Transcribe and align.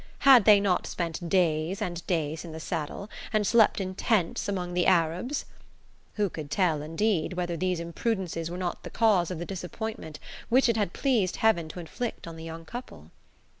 Had 0.21 0.45
they 0.45 0.59
not 0.59 0.87
spent 0.87 1.29
days 1.29 1.79
and 1.79 2.03
days 2.07 2.43
in 2.43 2.53
the 2.53 2.59
saddle, 2.59 3.07
and 3.31 3.45
slept 3.45 3.79
in 3.79 3.93
tents 3.93 4.47
among 4.49 4.73
the 4.73 4.87
Arabs? 4.87 5.45
(Who 6.15 6.27
could 6.27 6.49
tell, 6.49 6.81
indeed, 6.81 7.33
whether 7.33 7.55
these 7.55 7.79
imprudences 7.79 8.49
were 8.49 8.57
not 8.57 8.81
the 8.81 8.89
cause 8.89 9.29
of 9.29 9.37
the 9.37 9.45
disappointment 9.45 10.19
which 10.49 10.67
it 10.67 10.75
had 10.75 10.93
pleased 10.93 11.35
heaven 11.35 11.69
to 11.69 11.79
inflict 11.79 12.25
on 12.25 12.35
the 12.35 12.43
young 12.43 12.65
couple?) 12.65 13.11